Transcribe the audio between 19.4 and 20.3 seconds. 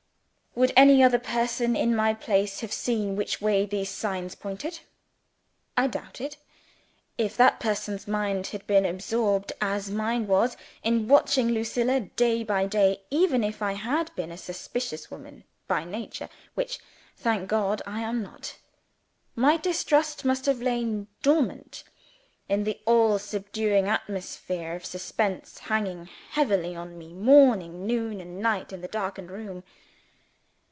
distrust